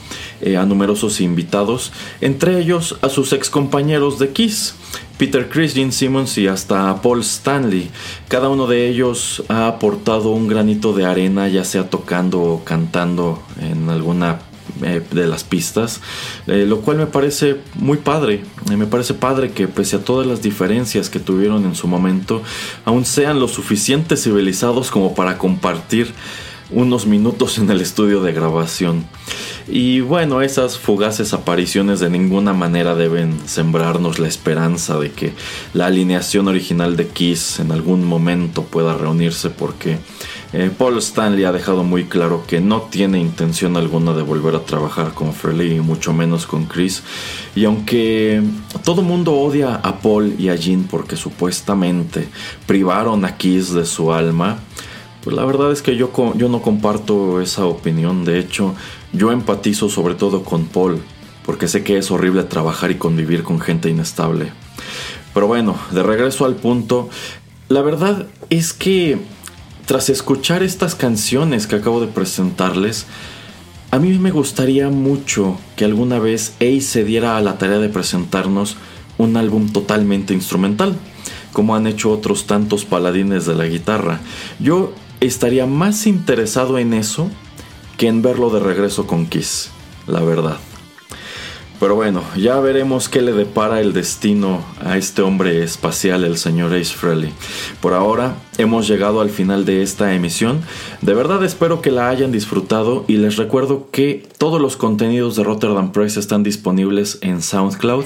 eh, 0.42 0.58
a 0.58 0.66
numerosos 0.66 1.22
invitados, 1.22 1.92
entre 2.22 2.60
ellos 2.60 2.98
a 3.02 3.10
sus 3.10 3.34
ex 3.34 3.50
compañeros 3.50 4.20
de 4.20 4.30
Kiss. 4.30 4.76
Peter 5.18 5.48
Chris, 5.50 5.76
Gene 5.76 5.92
Simmons 5.92 6.36
y 6.40 6.48
hasta 6.48 7.00
Paul 7.04 7.20
Stanley. 7.20 7.92
Cada 8.28 8.50
uno 8.50 8.66
de 8.66 8.90
ellos 8.90 9.44
ha 9.50 9.68
aportado 9.68 10.32
un 10.32 10.48
granito 10.48 10.94
de 10.94 11.06
arena, 11.06 11.48
ya 11.48 11.64
sea 11.64 11.92
tocando 11.92 12.42
o 12.42 12.64
cantando 12.64 13.40
en 13.60 13.88
alguna 13.92 14.40
eh, 14.84 15.02
de 15.12 15.28
las 15.28 15.44
pistas, 15.44 16.02
eh, 16.48 16.66
lo 16.68 16.82
cual 16.82 16.98
me 16.98 17.06
parece 17.06 17.58
muy 17.76 17.98
padre. 17.98 18.44
Me 18.76 18.88
parece 18.88 19.14
padre 19.14 19.52
que 19.52 19.68
pese 19.68 19.98
a 19.98 20.04
todas 20.04 20.26
las 20.26 20.42
diferencias 20.42 21.10
que 21.10 21.20
tuvieron 21.20 21.66
en 21.66 21.76
su 21.76 21.88
momento, 21.88 22.42
aún 22.84 23.06
sean 23.06 23.40
lo 23.40 23.48
suficiente 23.48 24.18
civilizados 24.18 24.90
como 24.90 25.14
para 25.14 25.38
compartir 25.38 26.14
unos 26.72 27.06
minutos 27.06 27.58
en 27.58 27.70
el 27.70 27.82
estudio 27.82 28.22
de 28.22 28.34
grabación. 28.34 29.06
Y 29.68 30.02
bueno, 30.02 30.42
esas 30.42 30.78
fugaces 30.78 31.34
apariciones 31.34 32.00
de 32.00 32.10
ninguna 32.10 32.54
manera 32.54 32.96
deben 32.96 33.40
sembrarnos 33.46 34.20
la 34.20 34.28
esperanza 34.28 35.00
de 35.00 35.12
que 35.12 35.34
la 35.74 35.86
alineación 35.86 36.48
original 36.48 36.98
de 36.98 37.08
Kiss 37.08 37.60
en 37.60 37.72
algún 37.72 38.04
momento 38.06 38.64
pueda 38.64 38.98
reunirse 38.98 39.50
porque 39.50 40.00
eh, 40.54 40.70
Paul 40.78 40.98
Stanley 40.98 41.46
ha 41.46 41.54
dejado 41.54 41.84
muy 41.84 42.06
claro 42.06 42.44
que 42.46 42.60
no 42.60 42.82
tiene 42.82 43.20
intención 43.20 43.78
alguna 43.78 44.14
de 44.14 44.24
volver 44.24 44.56
a 44.56 44.66
trabajar 44.66 45.14
con 45.14 45.34
Frehley 45.34 45.78
y 45.78 45.80
mucho 45.80 46.12
menos 46.12 46.46
con 46.46 46.66
Chris. 46.66 47.04
Y 47.56 47.64
aunque 47.64 48.42
todo 48.84 49.02
mundo 49.02 49.34
odia 49.34 49.76
a 49.76 50.00
Paul 50.00 50.36
y 50.38 50.50
a 50.50 50.56
Jean 50.56 50.84
porque 50.90 51.16
supuestamente 51.16 52.28
privaron 52.66 53.24
a 53.24 53.38
Kiss 53.38 53.74
de 53.74 53.86
su 53.86 54.12
alma, 54.12 54.60
pues 55.24 55.36
la 55.36 55.46
verdad 55.46 55.72
es 55.72 55.82
que 55.82 55.96
yo, 55.96 56.12
yo 56.36 56.50
no 56.50 56.62
comparto 56.62 57.42
esa 57.42 57.66
opinión. 57.66 58.26
De 58.26 58.40
hecho, 58.40 58.76
yo 59.14 59.32
empatizo 59.32 59.90
sobre 59.90 60.16
todo 60.16 60.44
con 60.44 60.66
Paul. 60.66 61.02
porque 61.46 61.68
sé 61.68 61.84
que 61.84 61.98
es 61.98 62.12
horrible 62.12 62.44
trabajar 62.44 62.92
y 62.92 62.96
convivir 62.96 63.44
con 63.44 63.60
gente 63.60 63.90
inestable. 63.90 64.52
Pero 65.34 65.48
bueno, 65.48 65.76
de 65.92 66.04
regreso 66.04 66.46
al 66.46 66.56
punto, 66.56 67.10
la 67.68 67.82
verdad 67.82 68.28
es 68.50 68.74
que 68.74 69.18
tras 69.86 70.10
escuchar 70.10 70.62
estas 70.62 70.94
canciones 70.94 71.68
que 71.68 71.76
acabo 71.76 72.00
de 72.00 72.08
presentarles, 72.08 73.08
a 73.90 74.00
mí 74.00 74.18
me 74.20 74.32
gustaría 74.32 74.90
mucho 74.90 75.58
que 75.76 75.84
alguna 75.84 76.20
vez 76.20 76.54
Ace 76.58 76.82
se 76.82 77.04
diera 77.04 77.38
a 77.38 77.42
la 77.42 77.58
tarea 77.58 77.80
de 77.80 77.90
presentarnos 77.90 78.78
un 79.18 79.36
álbum 79.36 79.72
totalmente 79.72 80.34
instrumental, 80.34 80.96
como 81.52 81.76
han 81.76 81.88
hecho 81.88 82.12
otros 82.12 82.48
tantos 82.48 82.86
paladines 82.86 83.46
de 83.46 83.56
la 83.56 83.66
guitarra. 83.66 84.22
Yo 84.60 84.94
estaría 85.22 85.66
más 85.66 86.08
interesado 86.08 86.78
en 86.78 86.94
eso 86.94 87.30
que 87.98 88.08
en 88.08 88.22
verlo 88.22 88.50
de 88.50 88.60
regreso 88.60 89.08
con 89.08 89.28
Kiss, 89.28 89.70
la 90.08 90.22
verdad. 90.22 90.58
Pero 91.82 91.96
bueno, 91.96 92.22
ya 92.38 92.60
veremos 92.60 93.10
qué 93.10 93.24
le 93.24 93.32
depara 93.32 93.82
el 93.82 93.92
destino 93.92 94.64
a 94.86 94.98
este 94.98 95.24
hombre 95.24 95.64
espacial, 95.64 96.24
el 96.24 96.38
señor 96.38 96.76
Ace 96.76 96.94
Frehley. 96.94 97.34
Por 97.80 97.96
ahora 97.96 98.36
hemos 98.60 98.88
llegado 98.88 99.20
al 99.20 99.32
final 99.32 99.66
de 99.66 99.82
esta 99.82 100.14
emisión. 100.14 100.62
De 101.02 101.16
verdad 101.16 101.44
espero 101.44 101.82
que 101.82 101.90
la 101.90 102.10
hayan 102.10 102.32
disfrutado 102.32 103.04
y 103.08 103.18
les 103.18 103.38
recuerdo 103.38 103.88
que 103.92 104.28
todos 104.38 104.62
los 104.62 104.78
contenidos 104.78 105.36
de 105.36 105.44
Rotterdam 105.44 105.92
Press 105.92 106.18
están 106.18 106.44
disponibles 106.44 107.18
en 107.22 107.42
SoundCloud 107.42 108.06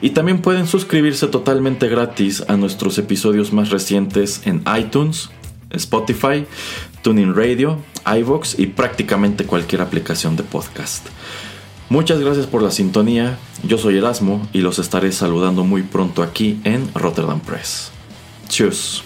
y 0.00 0.10
también 0.10 0.40
pueden 0.40 0.68
suscribirse 0.68 1.26
totalmente 1.26 1.88
gratis 1.88 2.44
a 2.46 2.56
nuestros 2.56 2.96
episodios 2.96 3.52
más 3.52 3.70
recientes 3.70 4.42
en 4.44 4.62
iTunes, 4.78 5.30
Spotify, 5.70 6.44
Tuning 7.02 7.34
Radio, 7.34 7.78
iVoox 8.06 8.58
y 8.58 8.66
prácticamente 8.66 9.44
cualquier 9.44 9.82
aplicación 9.82 10.36
de 10.36 10.42
podcast. 10.42 11.06
Muchas 11.88 12.18
gracias 12.18 12.46
por 12.46 12.62
la 12.62 12.70
sintonía, 12.70 13.38
yo 13.62 13.78
soy 13.78 13.98
Erasmo 13.98 14.46
y 14.52 14.58
los 14.60 14.78
estaré 14.78 15.12
saludando 15.12 15.62
muy 15.64 15.82
pronto 15.82 16.22
aquí 16.22 16.58
en 16.64 16.92
Rotterdam 16.94 17.40
Press. 17.40 17.92
Tschüss. 18.48 19.05